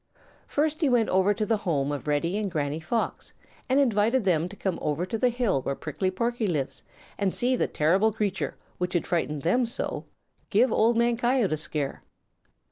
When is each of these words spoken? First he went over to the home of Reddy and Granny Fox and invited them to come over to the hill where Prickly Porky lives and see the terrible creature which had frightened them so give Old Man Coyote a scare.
First 0.47 0.81
he 0.81 0.89
went 0.89 1.09
over 1.09 1.31
to 1.31 1.45
the 1.45 1.57
home 1.57 1.91
of 1.91 2.07
Reddy 2.07 2.35
and 2.35 2.49
Granny 2.49 2.79
Fox 2.79 3.33
and 3.69 3.79
invited 3.79 4.25
them 4.25 4.49
to 4.49 4.55
come 4.55 4.79
over 4.81 5.05
to 5.05 5.15
the 5.15 5.29
hill 5.29 5.61
where 5.61 5.75
Prickly 5.75 6.09
Porky 6.09 6.47
lives 6.47 6.81
and 7.19 7.35
see 7.35 7.55
the 7.55 7.67
terrible 7.67 8.11
creature 8.11 8.55
which 8.79 8.95
had 8.95 9.05
frightened 9.05 9.43
them 9.43 9.63
so 9.67 10.05
give 10.49 10.71
Old 10.71 10.97
Man 10.97 11.17
Coyote 11.17 11.51
a 11.53 11.57
scare. 11.57 12.01